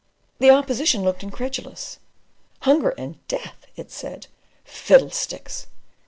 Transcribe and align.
The 0.39 0.49
opposition 0.49 1.03
looked 1.03 1.21
incredulous. 1.21 1.99
"Hunger 2.61 2.95
and 2.97 3.19
death!" 3.27 3.67
it 3.75 3.91
said. 3.91 4.25
"Fiddlesticks!" 4.65 5.67